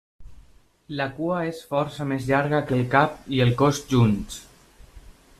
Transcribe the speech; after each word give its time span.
La 0.99 1.05
cua 1.17 1.41
és 1.49 1.59
força 1.73 2.07
més 2.11 2.25
llarga 2.31 2.61
que 2.71 2.75
el 2.81 2.89
cap 2.95 3.29
i 3.39 3.43
el 3.45 3.53
cos 3.61 3.83
junts. 3.93 4.41